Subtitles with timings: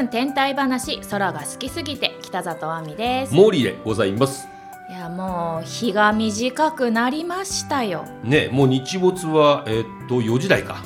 [0.00, 3.34] 10分天体話空が好きすぎて北里亜美です。
[3.34, 4.48] モーリーでございます。
[4.88, 8.06] いやもう日が短くなりましたよ。
[8.24, 10.82] ねもう日没はえーっと4時台か。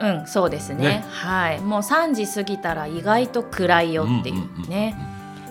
[0.00, 0.82] うんそうですね。
[0.82, 1.04] ね。
[1.08, 1.60] はい。
[1.60, 4.96] もう3時過ぎたら意外と暗いよっていうね、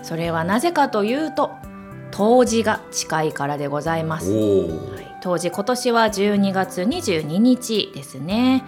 [0.04, 1.50] それはなぜかというと
[2.12, 4.30] 冬至が近いからでございます。
[4.30, 5.16] はい。
[5.22, 8.64] 冬至今年は12月22日ですね、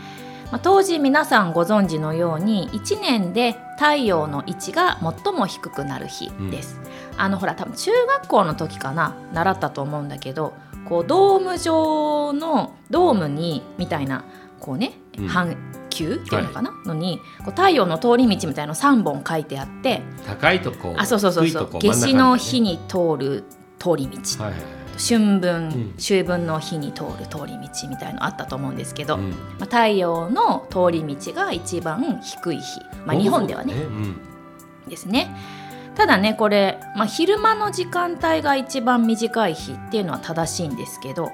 [0.55, 6.80] まあ、冬至皆さんご存知のように1年で太陽の位置が最も低くなる日です、
[7.17, 10.55] あのほら多分中学校の時かな習ったと思うんだけど
[10.85, 14.25] こうドーム状のドームにみたいな
[14.61, 15.27] こうねうん。
[15.27, 15.57] 半
[15.91, 23.45] 球っていうのかな、のにこう太陽の通り道みたいの3本書いてあって高いとこあそうそうそうそうとこ真ん中夏至の日に通る
[23.80, 24.45] 通り道。
[24.45, 25.95] はいはい春分、うん。
[25.98, 29.30] 秋分の日に通る通り道みたいのあったと思うんですけど、うん。
[29.30, 33.74] まあ、太陽の通り道が一番低い日、まあ、日本ではね。
[33.74, 34.16] うん
[34.88, 35.34] ですね。
[35.95, 41.30] ただねこれ、まあ、昼間の時間帯が一番短い日っていうのは正しいんですけど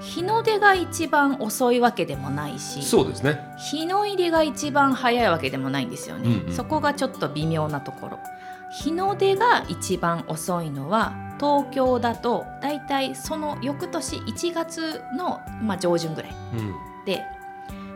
[0.00, 3.40] 日の出が一番遅いわけでもないしそうですね。
[3.58, 6.54] 日の入りが一番早いわけでもないんですよね、うんうん。
[6.54, 8.18] そこがちょっと微妙なところ
[8.82, 16.32] 日の出が一番遅いのは東京だとだいたいその翌年1月の、まあ、上旬ぐらい。
[16.58, 16.74] うん。
[17.04, 17.22] で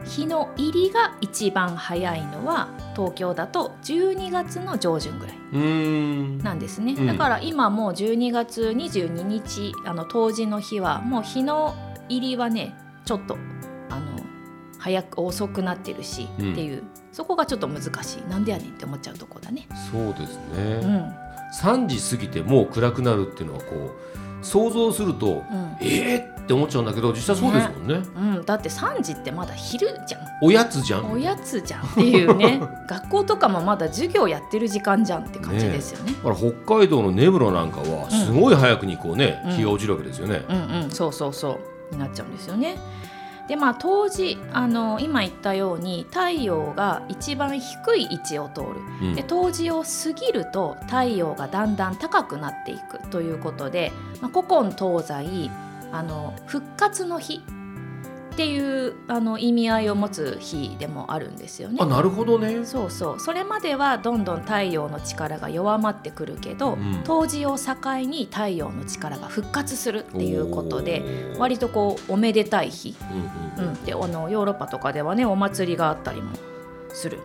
[0.05, 5.37] 日の入りが一番早いのは東京だと12月の上旬ぐらい
[6.43, 7.07] なんですね、うん。
[7.07, 11.75] だから今もう12月22日あの冬至の日はもう日の
[12.09, 13.37] 入りはねちょっと
[14.79, 16.53] 早く遅くなってるし、うん。
[16.53, 16.85] っていう。
[17.13, 18.31] そこがちょっと難しい。
[18.31, 19.67] なんでやねんって思っちゃうとこだね。
[19.91, 21.15] そうですうねん。
[21.63, 25.77] 3時過ぎてもう暗くなるっていうのはこう想像するとうん。
[25.81, 28.03] えーって思っちゃうんだけど実際そうですもんね。
[28.17, 30.21] うん、だって3時ってまだ昼じゃん。
[30.41, 31.13] おやつじゃん。
[31.13, 32.63] おやつじゃんっていうね。
[32.89, 36.15] 学校とかもまだ授業やってる時間じゃんって感じですよね。
[36.15, 39.53] だから北海道の根室なんかはすごい早くにこうね、うん。
[39.53, 40.43] 日が落ちるわけですよね。
[40.49, 41.61] うんうん、そうそうそ
[41.91, 41.95] う。
[41.95, 42.79] になっちゃうんですよね。
[43.49, 48.67] でまあ当時あの今言ったように太陽が一番低い位置を通る。
[49.03, 49.15] うん。
[49.15, 55.51] で冬至を過ぎると太陽がだんだん高くなっていくということで、まあ、古今東西
[55.91, 57.43] あの復活の日
[58.39, 61.79] っていうあの意味合いを持つ日でもあるんですよね。
[61.81, 61.87] あ。
[61.87, 62.65] なるほどね。
[62.65, 63.21] そうそう。
[63.21, 67.03] それまではどんどん太陽の力が弱まってくるけど、うん。
[67.05, 67.75] 冬至を境
[68.07, 72.95] に太陽の力が復活するっていうことで割とこうおめでたい日、
[73.59, 76.31] うんうんうん、であのヨーロッパとかではねお祭りがあったりも
[76.91, 77.19] する。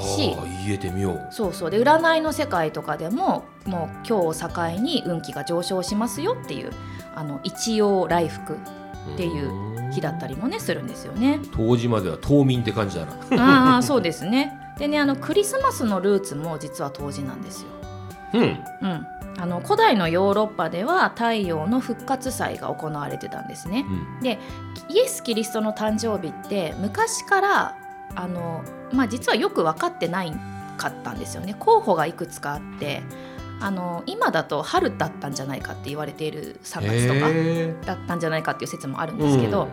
[0.00, 0.30] し。
[0.30, 1.28] はあ言えてみよう。
[1.32, 1.70] そうそう。
[1.72, 6.70] で占いの世界とかでももう今日を境に運気が上昇しますよっていう
[7.16, 8.54] あの一応来福
[9.12, 11.40] っていう日だったりもねするんですよね。
[11.54, 13.74] 当時までは冬眠って感じだな。
[13.74, 14.58] ああそうですね。
[14.78, 17.68] でねあのクリスマスのルーツも実は冬至なんですよ。
[18.34, 18.42] うん。
[18.42, 19.06] うん、
[19.38, 23.84] あの古代のヨーロッパでは太陽の復活祭が行われてたんですね。
[24.20, 24.38] うん
[24.88, 27.76] イエス・キリストの誕生日って昔から
[28.14, 28.62] あの、
[28.92, 30.32] まあ、実はよく分かってない
[30.76, 33.02] かったんですよね候補がいくつかあって
[33.60, 39.68] あの今だと春だったんじゃないかって言われている3月とかへだったんじゃないかっていう説もあるんですけど、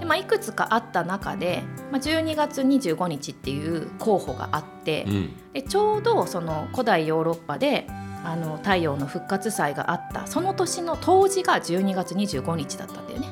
[0.00, 5.52] でまあ、いくつかあった中で、まあ、12月25日っていう候補があって、ーうん。
[5.52, 7.86] でちょうどその古代ヨーロッパで
[8.24, 13.28] あの太陽の復活祭があったその年の冬至が12月25日だったんだよね。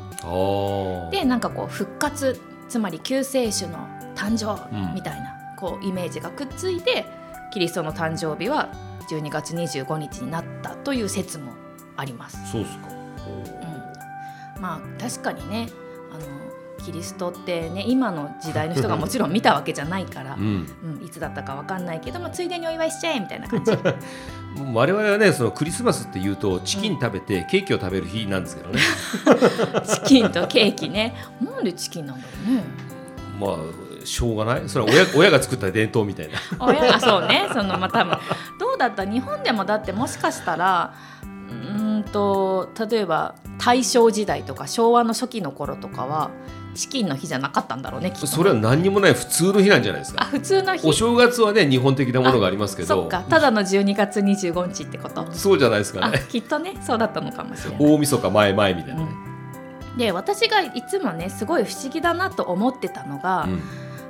[1.11, 4.94] でなんかこう復活つまり救世主の誕生うん。
[4.94, 7.06] みたいな、こうイメージがくっついて
[7.53, 8.69] キリストの誕生日は
[9.10, 11.53] 12月25日になったという説も
[11.97, 12.38] あります。
[12.50, 12.88] そうっすか。
[14.56, 15.69] うん、まあ確かにね
[16.12, 16.25] あの
[16.84, 20.66] キリストってね今の時代の人がもちろん見たわけじゃないから う、ん。
[20.99, 23.73] うん、いつだったかわかんないけど、まあ、ついでにお祝いしちゃえみたいな感じ
[24.73, 28.81] 我々はねそのクリスマスっていうとチキン食べてケーキを食べる日なんですけどね。
[29.87, 32.64] チキンとケーキねなんでチキンなんだろうね
[33.38, 34.69] まあしょうがない？
[34.69, 36.38] それは親親が作った伝統みたいな。
[36.58, 38.19] 親がそうねそのまあ多分
[38.81, 39.05] だった。
[39.05, 46.31] 日本でもだってもしかしたらうーんと例えば大正時代とか昭和の初期の頃とかは
[46.75, 48.27] チキンの日じゃなかったんだろうねきっと。
[48.27, 50.25] ねそれは何にもない普通の日なんじゃないですあか。
[50.27, 50.87] 普通の日。
[50.87, 52.88] お正月はね日本的なものがありますけど。
[52.88, 53.25] そっか。
[53.29, 55.31] ただの12月25日ってこと。
[55.32, 56.23] そうじゃないですかあね。
[56.29, 57.79] きっとねそうだったのかもしれない。
[57.94, 59.09] 大晦日前前みたいなね。
[59.99, 63.62] で私がいつもねすごい不思議だなと思ってたのが、うん。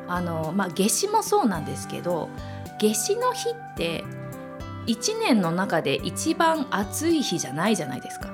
[0.06, 2.28] あのまあ夏至もそうなんですけど
[2.80, 4.04] 夏至の日って
[4.86, 8.30] 1年の中で一番暑い日じゃないじゃないですか。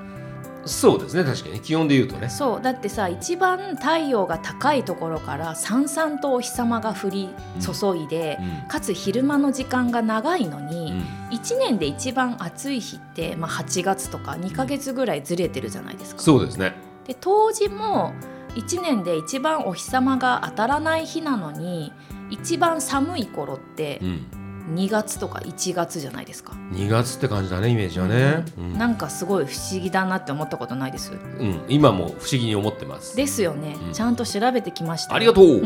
[0.65, 1.61] そうですね確かに。
[1.61, 2.29] 気温で言うとね。
[2.29, 2.61] そう。
[2.61, 7.29] だってさ一番太陽が高いところからさんさんとお日様が降り
[7.61, 8.67] 注いで、うん。
[8.67, 11.03] かつ昼間の時間が長いのうに、ん。
[11.31, 16.21] 1年で一番暑い日って、まあ、8月とか2ヶ月ぐらいずれてるじゃないですか。
[16.21, 16.73] そうですね。
[17.07, 18.13] で冬至も
[18.55, 21.93] 1年で一番お日様が当たらない日なのに
[22.29, 24.25] 一番寒い頃ってうん
[24.69, 26.53] 2月とか1月じゃないですか。
[26.71, 28.77] 2月って感じだねイメージはね、うん。
[28.77, 31.13] なんかすごい不思議だなって思ったことないです？
[31.13, 31.61] うん。
[31.69, 33.15] 今も不思議に思ってます。
[33.15, 33.93] ですよね、うん。
[33.93, 35.13] ちゃんと調べてきました。
[35.13, 35.61] よありがとう。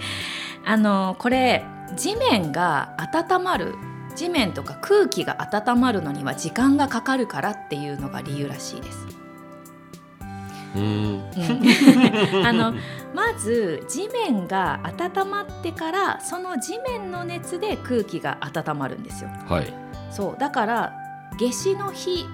[0.64, 1.64] あのこれ
[1.96, 3.74] 地面が温まる
[4.16, 9.06] 地面とか空気が温まるのには時間がかかるからっていうのが理由らしいです。
[12.44, 12.74] あの
[13.14, 19.30] まず地面が温まってからその地面の熱で空気が温まるんですよ。
[19.48, 19.72] はい。
[20.10, 20.36] そう。
[20.38, 20.92] だから
[21.38, 22.24] 夏至の日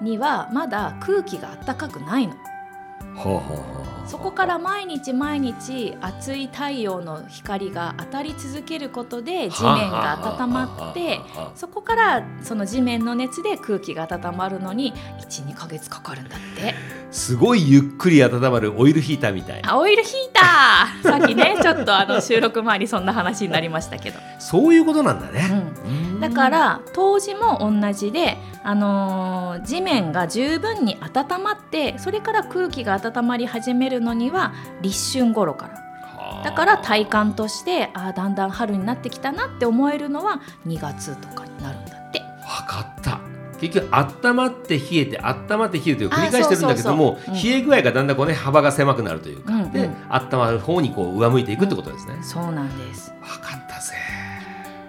[0.00, 2.34] にはまだ空気が暖かくないの。
[2.34, 3.79] はあはあはあ
[4.10, 11.20] そこから毎日毎日暑い太陽の光が当たり続けることで地面が温まって
[11.54, 16.74] そこからその地面の熱で空気が温まるのに12ヶ月かかるんだって。
[17.12, 21.18] すごいゆっくり温まるオイルヒーターみたいあオイルヒーター！
[21.18, 34.52] さっきねちょっとあの収録前にそんな話になりましたけど、そういうことなんだうね、ん、だから冬至も同じで、あのー地面が十分に温まってそれから空気が温まり始めるのには
[34.82, 35.74] 立春頃から。
[35.74, 36.44] はあ。
[36.44, 42.20] だから体感としてあーだんだん春になってきたなって思えるのは2月とかになるんだって。
[42.20, 43.20] 分かった。
[43.60, 49.72] 結局温まって冷えて温まって冷えてを繰り返してるんだけども冷え具合がだんだんこうね幅が狭くなるというか、うんうん。
[49.72, 53.12] で温まる方にこう上向いていくってことですね、そうなんです。
[53.20, 53.94] 分かったぜ。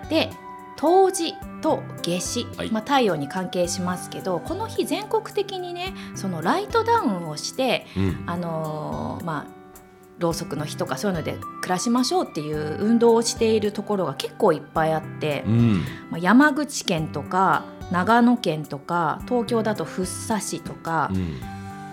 [0.10, 0.30] で
[0.82, 2.72] 冬至と夏至、はい。
[2.72, 8.24] まあ、太陽に関係しますけどこの日全国的にねそのライトダウンをして、うん。
[8.26, 9.62] あのーまあ
[10.18, 15.74] ろうそくの日とかそういうので暮らしましょうっていう運動をしているところが結構いっぱいあって、うん。
[16.12, 21.40] まあ、山口県とか長野県とか東京だと福生市とか、うん。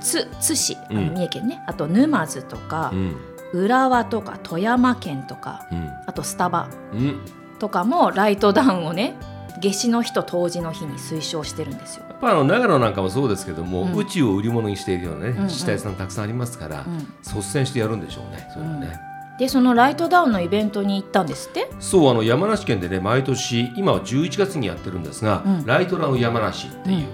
[0.00, 1.14] 津津市あのうん。
[1.14, 3.16] 三重県ね、あと沼津とかう、ん。
[3.52, 5.88] 浦和とか富山県とかうん。
[6.06, 6.68] あとスタバ。
[6.92, 7.20] うん
[7.58, 9.16] とかもライトダウンをね
[9.60, 12.04] 夏至の日と冬至の日に推奨してるんですよ。
[12.08, 13.96] やっぱあの長野なんかもそうですけども、うん。
[13.96, 16.98] 宇宙を売り物にしているようなね、自治体さんたくさんありますから、うん。
[17.22, 19.00] 率先してやるんでしょうねそういうのね、
[19.38, 21.68] でそのライトダウンのイベントに行ったんですって？
[21.80, 25.66] そうあの山梨県でね毎年今は11月にやってるんですが、うん。
[25.66, 27.06] ライトダウン山梨っていう、うん。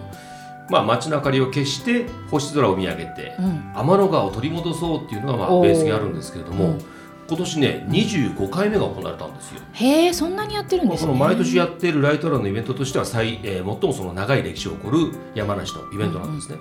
[0.69, 3.73] まあ街の明かりを消して星空を見上げて、うん。
[3.75, 5.69] 天の川を取り戻そうっていうのがまあおー。
[5.69, 6.85] ベースにあるんですけれども、うん
[7.29, 9.61] 今年ね25回目が行われたんですよ。
[9.73, 11.06] へえそんなにやってるんですね。
[11.06, 16.59] この毎年やっているライトダウンのイベントとしては最,、えー最もその長い歴史を誇る山梨のイベントなんですね。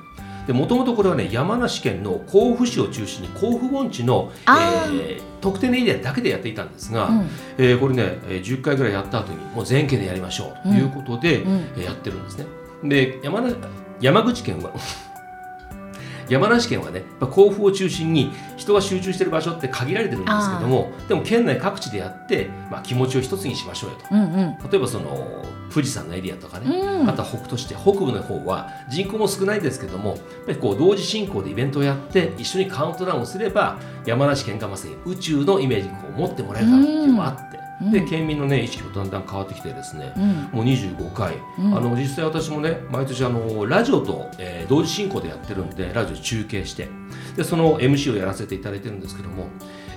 [0.48, 7.28] でもともとこれはね山梨県の甲府市を中心に甲府盆地の、えー特定のエリアだけでやっていたんですが、うん
[7.58, 12.46] えーこれね、えー10回ぐらいやった後にもう全県でやりましょうということで、うんえーやってるんですね。
[12.84, 13.54] で山な
[14.00, 14.72] 山口県は
[16.34, 24.06] 山梨県はねやっぱ甲府を中心に人が集中している場所って限られてるんですけどもでも県内各地でやって、まあ、気持ちを一つにしましょうよと。
[24.12, 24.70] うんうん。
[24.72, 40.26] 例えばその富士山のエリアとかね、うんあとは北として北部の方は人口も少ないですけどもやっぱりこう同時進行でイベントをやって一緒にカウントダウンをすれば山梨県がまさに宇宙のイメージにこう持ってもらえるだろうっていうのもあって、うんで県民のね意識もだんだん変わってきてですね、うん。
[40.52, 41.78] もう25回、うん。
[41.78, 46.88] あの実際私もね毎年あのラジオと、えー同時進行でやってるんでラジオ中継して。
[47.36, 49.48] でその MC をやらせていただいてるんですけども、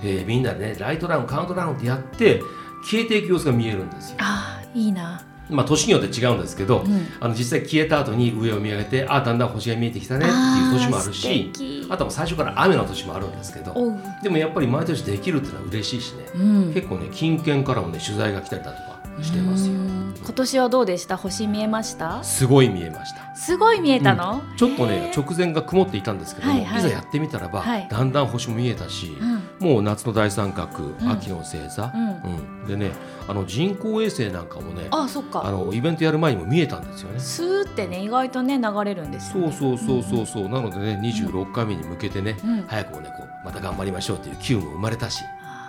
[0.02, 2.40] えーみんなでねライトダウンカウントダウンってやって
[2.82, 4.16] 消えていく様子が見えるんですよ。
[4.20, 5.20] あーいいな。
[5.50, 7.06] まあ年によって違うんですけど、うん。
[7.20, 11.52] あの実際消えた後に上を見上げてあだんだん星が見えてきたねっていう年もあるし
[11.88, 13.74] あとは最初から雨の年もあるんですけど
[14.22, 16.74] でもやっぱり毎年できるっていうのは嬉しいしね、うん。
[16.74, 19.74] 結構ね近県からもね取材が来たりだとかしてますよ。
[19.74, 19.85] うん
[20.22, 21.16] 今年はどうでした？
[21.16, 22.22] 星見えました？
[22.24, 23.34] すごい見えました。
[23.34, 26.80] すごい見えたの、ちょっとね直前が曇っていたんですけども、はいはい。
[26.80, 27.86] いざやってみたらば、はい。
[27.88, 29.42] だんだん星も見えたし、うん。
[29.58, 31.10] もう夏の大三角、ん。
[31.10, 32.62] 秋の星座、うん。
[32.62, 32.66] うん。
[32.66, 32.92] でね
[33.28, 35.46] あの人工衛星なんかもねあそっか。
[35.46, 37.20] あのイベントやる前にも見えたんですよね。
[37.20, 42.62] スーってね意外とね流れるんですよ、ね、そうそうそうそうそう、なのでね26回目に向けてね、うん。
[42.66, 45.22] 早くもねこうまた頑張りましょうという機運も生まれたし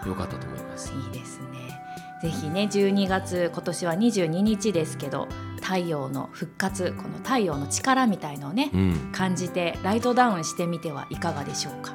[0.06, 0.94] よかったと思います。
[0.94, 1.48] いいですね
[2.22, 5.28] ぜひね12月今年は22日ですけど
[5.62, 11.94] 太陽の復活この太陽の力みたいのをね、うん、感じてライトダウンしてみてはいかがでしょうか。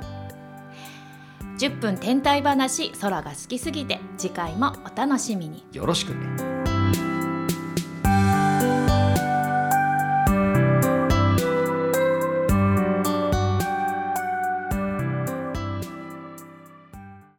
[1.58, 5.64] 10分天体話空が好きすぎて次回もお楽しみに。
[5.72, 6.51] よろしくね。